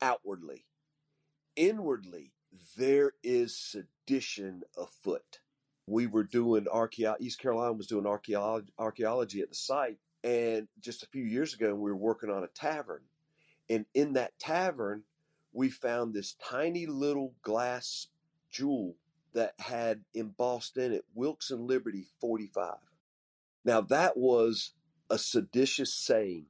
[0.00, 0.64] outwardly.
[1.54, 2.32] Inwardly,
[2.76, 5.40] there is sedition afoot.
[5.86, 7.26] We were doing archaeology.
[7.26, 11.74] East Carolina was doing archaeology archaeology at the site, and just a few years ago,
[11.74, 13.02] we were working on a tavern,
[13.68, 15.04] and in that tavern,
[15.52, 18.08] we found this tiny little glass
[18.50, 18.96] jewel
[19.32, 22.76] that had embossed in it Wilkes and Liberty 45.
[23.64, 24.72] Now, that was
[25.08, 26.46] a seditious saying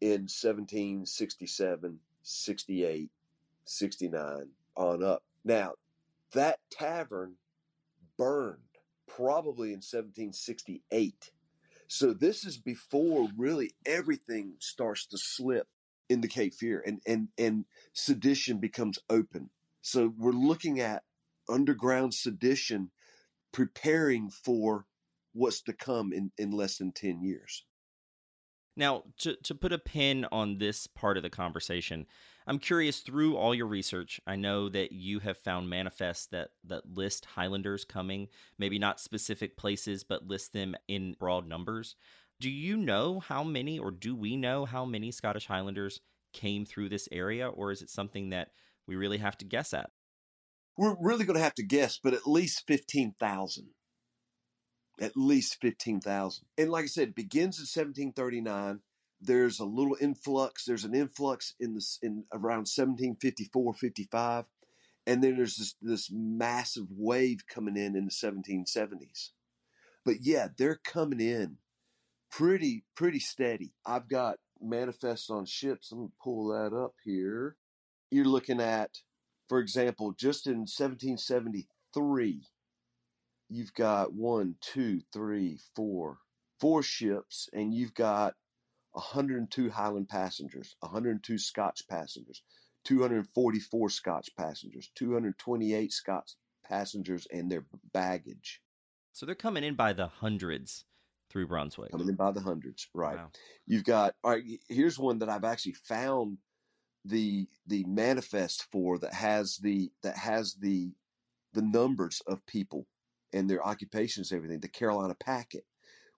[0.00, 3.10] in 1767, 68,
[3.64, 5.22] 69 on up.
[5.44, 5.74] Now,
[6.32, 7.34] that tavern
[8.16, 8.58] burned
[9.06, 11.30] probably in 1768.
[11.94, 15.68] So this is before really everything starts to slip
[16.08, 19.50] in the Cape Fear and, and, and sedition becomes open.
[19.82, 21.02] So we're looking at
[21.50, 22.92] underground sedition
[23.52, 24.86] preparing for
[25.34, 27.66] what's to come in, in less than 10 years.
[28.76, 32.06] Now, to, to put a pin on this part of the conversation,
[32.46, 34.20] I'm curious through all your research.
[34.26, 39.56] I know that you have found manifests that, that list Highlanders coming, maybe not specific
[39.56, 41.96] places, but list them in broad numbers.
[42.40, 46.00] Do you know how many, or do we know how many Scottish Highlanders
[46.32, 48.48] came through this area, or is it something that
[48.86, 49.90] we really have to guess at?
[50.76, 53.68] We're really going to have to guess, but at least 15,000.
[55.00, 56.44] At least 15,000.
[56.58, 58.80] And like I said, it begins in 1739.
[59.20, 60.64] There's a little influx.
[60.64, 64.44] There's an influx in this in around 1754, 55.
[65.06, 69.30] And then there's this, this massive wave coming in in the 1770s.
[70.04, 71.58] But yeah, they're coming in
[72.30, 73.72] pretty, pretty steady.
[73.86, 75.90] I've got manifests on ships.
[75.90, 77.56] I'm to pull that up here.
[78.10, 78.98] You're looking at
[79.52, 82.48] for example, just in 1773,
[83.52, 86.18] you've got one, two, three, four,
[86.58, 88.34] four ships, and you've got
[88.92, 92.42] 102 Highland passengers, 102 Scotch passengers,
[92.84, 96.32] 244 Scotch passengers, 228 Scotch
[96.64, 98.60] passengers, and their baggage.
[99.12, 100.86] So they're coming in by the hundreds
[101.30, 101.90] through Brunswick.
[101.90, 103.16] Coming in by the hundreds, right?
[103.16, 103.30] Wow.
[103.66, 104.44] You've got all right.
[104.68, 106.38] Here's one that I've actually found
[107.04, 110.92] the the manifest for that has the that has the
[111.52, 112.86] the numbers of people
[113.32, 115.64] and their occupations and everything the carolina packet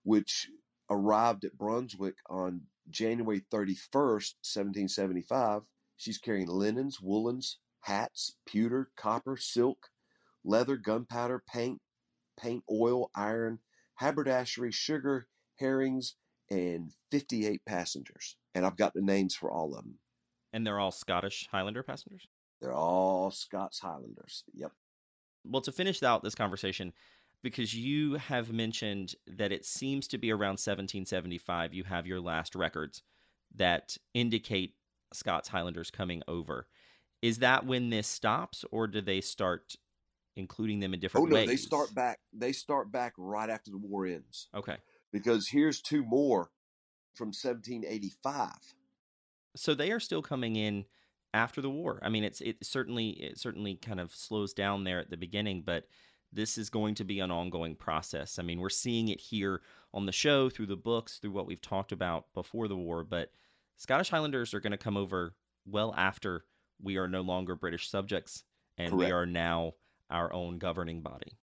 [0.03, 0.49] which
[0.89, 5.61] arrived at brunswick on january 31st 1775
[5.97, 9.89] she's carrying linens woolens hats pewter copper silk
[10.43, 11.79] leather gunpowder paint
[12.39, 13.59] paint oil iron
[13.95, 16.15] haberdashery sugar herrings
[16.51, 19.97] and 58 passengers and i've got the names for all of them
[20.55, 22.29] and they're all Scottish Highlander passengers?
[22.61, 24.45] They're all Scots Highlanders.
[24.53, 24.71] Yep.
[25.47, 26.93] Well, to finish out this conversation,
[27.43, 32.55] because you have mentioned that it seems to be around 1775, you have your last
[32.55, 33.03] records
[33.55, 34.75] that indicate
[35.13, 36.67] Scots Highlanders coming over.
[37.21, 39.75] Is that when this stops, or do they start
[40.35, 41.47] including them in different oh, no, ways?
[41.47, 42.19] They start back.
[42.33, 44.49] They start back right after the war ends.
[44.53, 44.77] Okay.
[45.11, 46.49] Because here's two more
[47.15, 48.51] from 1785
[49.55, 50.85] so they are still coming in
[51.35, 51.99] after the war.
[52.01, 55.63] I mean, it's it certainly it certainly kind of slows down there at the beginning,
[55.65, 55.85] but
[56.31, 58.39] this is going to be an ongoing process.
[58.39, 59.61] I mean, we're seeing it here
[59.93, 63.31] on the show through the books, through what we've talked about before the war, but
[63.75, 66.45] Scottish Highlanders are going to come over well after
[66.81, 68.43] we are no longer British subjects
[68.77, 69.09] and Correct.
[69.09, 69.73] we are now
[70.09, 71.37] our own governing body.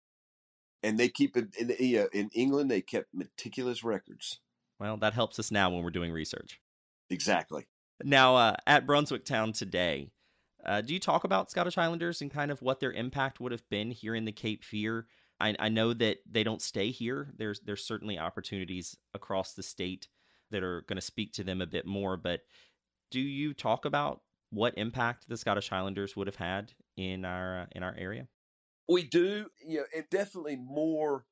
[0.83, 1.71] And they keep it in,
[2.13, 2.71] in England.
[2.71, 4.41] They kept meticulous records.
[4.79, 6.61] Well, that helps us now when we're doing research.
[7.11, 7.67] Exactly.
[8.03, 10.11] Now, uh, at Brunswick Town today,
[10.65, 13.69] uh, do you talk about Scottish Highlanders and kind of what their impact would have
[13.71, 15.07] been here in the Cape Fear?
[15.41, 17.31] I, I know that they don't stay here.
[17.37, 20.09] There's there's certainly opportunities across the state
[20.51, 22.17] that are going to speak to them a bit more.
[22.17, 22.41] But
[23.11, 24.21] do you talk about
[24.51, 28.29] what impact the Scottish Highlanders would have had in our uh, in our area?
[28.89, 31.25] We do, you know, and definitely more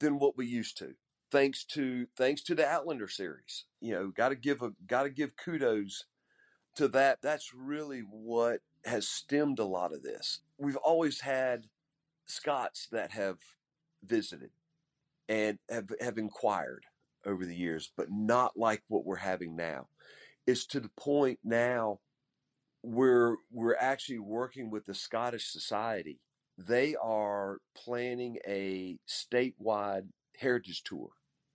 [0.00, 0.94] than what we used to.
[1.32, 5.10] Thanks to thanks to the Outlander series, you know, got to give a got to
[5.10, 6.04] give kudos
[6.76, 10.40] to that, that's really what has stemmed a lot of this.
[10.58, 11.66] We've always had
[12.26, 13.38] Scots that have
[14.04, 14.50] visited
[15.28, 16.84] and have, have inquired
[17.26, 19.88] over the years, but not like what we're having now.
[20.46, 22.00] It's to the point now
[22.80, 26.20] where we're actually working with the Scottish Society.
[26.58, 31.10] They are planning a statewide heritage tour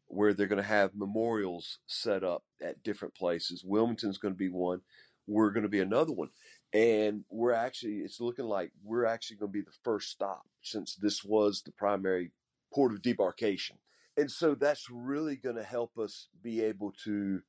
[0.08, 3.64] where they're going to have memorials set up at different places.
[3.66, 4.82] Wilmington's going to be one
[5.28, 6.30] we're going to be another one.
[6.74, 10.96] And we're actually, it's looking like we're actually going to be the first stop since
[10.96, 12.32] this was the primary
[12.74, 13.78] port of debarkation.
[14.16, 17.42] And so that's really going to help us be able to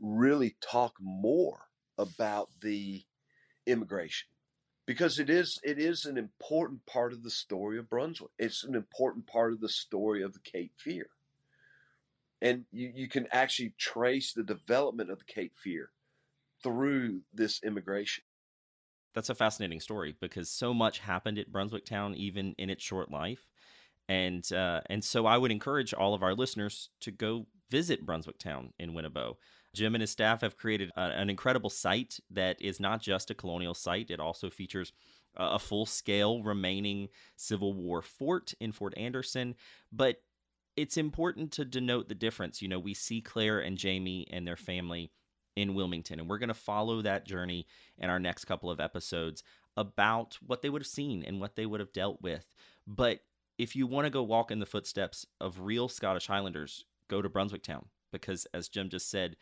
[0.00, 3.02] really talk more about the
[3.66, 4.28] immigration
[4.86, 8.30] because it is it is an important part of the story of Brunswick.
[8.38, 11.06] It's an important part of the story of the Cape Fear.
[12.42, 15.90] And you, you can actually trace the development of the Cape Fear
[16.62, 18.24] through this immigration.
[19.14, 23.10] That's a fascinating story because so much happened at Brunswick Town, even in its short
[23.10, 23.48] life,
[24.08, 28.38] and uh, and so I would encourage all of our listeners to go visit Brunswick
[28.38, 29.36] Town in Winnabow.
[29.74, 33.34] Jim and his staff have created a, an incredible site that is not just a
[33.34, 34.92] colonial site; it also features
[35.36, 39.54] a full-scale remaining Civil War fort in Fort Anderson,
[39.92, 40.22] but
[40.80, 42.62] it's important to denote the difference.
[42.62, 45.12] You know, we see Claire and Jamie and their family
[45.54, 46.18] in Wilmington.
[46.18, 47.66] And we're going to follow that journey
[47.98, 49.42] in our next couple of episodes
[49.76, 52.46] about what they would have seen and what they would have dealt with.
[52.86, 53.20] But
[53.58, 57.28] if you want to go walk in the footsteps of real Scottish Highlanders, go to
[57.28, 59.36] Brunswick Town because, as Jim just said,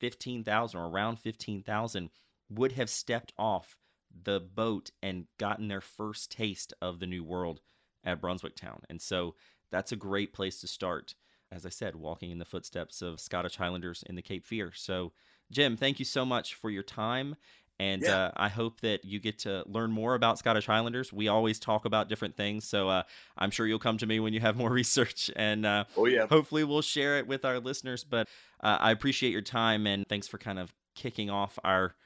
[0.00, 2.10] 15,000 or around 15,000
[2.50, 3.76] would have stepped off
[4.24, 7.60] the boat and gotten their first taste of the new world
[8.02, 8.80] at Brunswick Town.
[8.90, 9.36] And so
[9.74, 11.14] that's a great place to start.
[11.50, 14.72] As I said, walking in the footsteps of Scottish Highlanders in the Cape Fear.
[14.74, 15.12] So
[15.50, 17.36] Jim, thank you so much for your time.
[17.80, 18.26] And yeah.
[18.26, 21.12] uh, I hope that you get to learn more about Scottish Highlanders.
[21.12, 23.02] We always talk about different things, so uh,
[23.36, 26.28] I'm sure you'll come to me when you have more research, and uh, oh yeah,
[26.28, 28.04] hopefully we'll share it with our listeners.
[28.04, 28.28] But
[28.60, 31.96] uh, I appreciate your time, and thanks for kind of kicking off our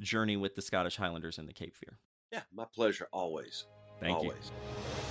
[0.00, 1.98] journey with the Scottish Highlanders and the Cape Fear.
[2.32, 3.06] Yeah, my pleasure.
[3.12, 3.66] Always.
[4.00, 4.50] Thank always.
[4.50, 5.07] you.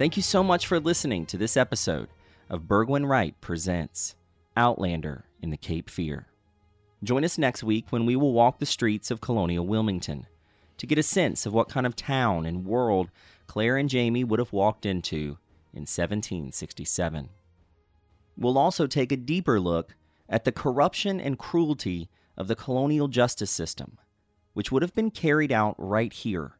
[0.00, 2.08] Thank you so much for listening to this episode
[2.48, 4.14] of Burgwin Wright Presents
[4.56, 6.26] Outlander in the Cape Fear.
[7.04, 10.26] Join us next week when we will walk the streets of colonial Wilmington
[10.78, 13.10] to get a sense of what kind of town and world
[13.46, 15.36] Claire and Jamie would have walked into
[15.74, 17.28] in 1767.
[18.38, 19.96] We'll also take a deeper look
[20.30, 23.98] at the corruption and cruelty of the colonial justice system,
[24.54, 26.52] which would have been carried out right here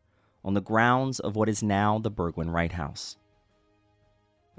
[0.45, 3.17] on the grounds of what is now the Burgwin Wright House.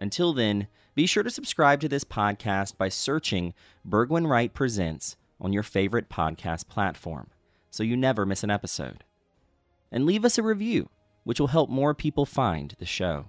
[0.01, 3.53] Until then, be sure to subscribe to this podcast by searching
[3.87, 7.29] Burgwin Wright Presents on your favorite podcast platform
[7.69, 9.03] so you never miss an episode.
[9.91, 10.89] And leave us a review,
[11.23, 13.25] which will help more people find the show.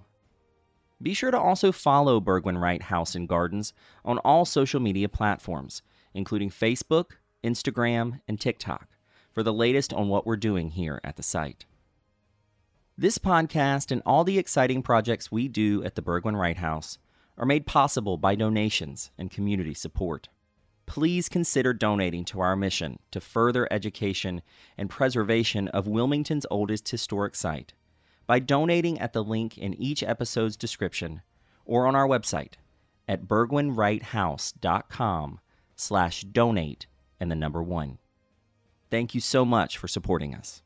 [1.03, 5.83] Be sure to also follow Burgwin Wright House and Gardens on all social media platforms,
[6.15, 7.11] including Facebook,
[7.45, 8.89] Instagram, and TikTok,
[9.31, 11.67] for the latest on what we're doing here at the site.
[12.99, 16.99] This podcast and all the exciting projects we do at the Burgwin Wright House
[17.39, 20.29] are made possible by donations and community support.
[20.85, 24.43] Please consider donating to our mission to further education
[24.77, 27.73] and preservation of Wilmington's oldest historic site
[28.27, 31.23] by donating at the link in each episode's description
[31.65, 32.57] or on our website
[33.09, 35.41] at burgwinwrighthouse.com
[35.77, 36.87] slash donate
[37.19, 37.97] and the number one.
[38.91, 40.62] Thank you so much for supporting us.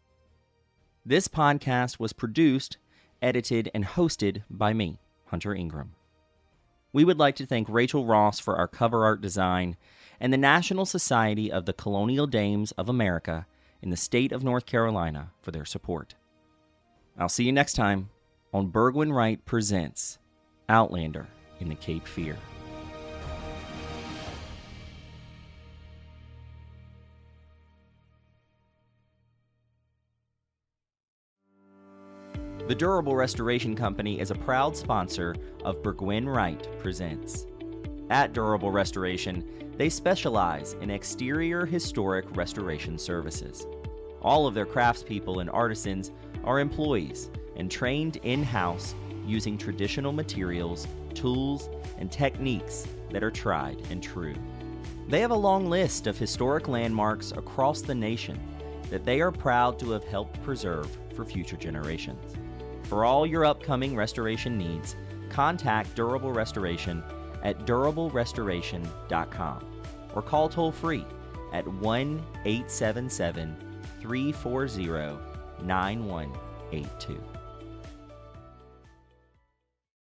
[1.09, 2.78] This podcast was produced,
[3.22, 5.92] edited, and hosted by me, Hunter Ingram.
[6.92, 9.76] We would like to thank Rachel Ross for our cover art design
[10.18, 13.46] and the National Society of the Colonial Dames of America
[13.80, 16.16] in the state of North Carolina for their support.
[17.16, 18.11] I'll see you next time
[18.52, 20.18] on Burgwin Wright Presents
[20.68, 21.28] Outlander
[21.61, 22.36] in the Cape Fear.
[32.66, 37.46] The Durable Restoration Company is a proud sponsor of Burgwin Wright Presents.
[38.10, 39.44] At Durable Restoration,
[39.76, 43.68] they specialize in exterior historic restoration services.
[44.20, 46.10] All of their craftspeople and artisans
[46.42, 53.80] are employees and trained in house using traditional materials, tools, and techniques that are tried
[53.90, 54.34] and true.
[55.06, 58.40] They have a long list of historic landmarks across the nation
[58.90, 62.36] that they are proud to have helped preserve for future generations.
[62.89, 64.95] For all your upcoming restoration needs,
[65.28, 67.03] contact Durable Restoration
[67.43, 69.66] at durablerestoration.com
[70.14, 71.05] or call toll free
[71.53, 73.57] at 1 877
[74.01, 75.18] 340
[75.64, 77.36] 9182.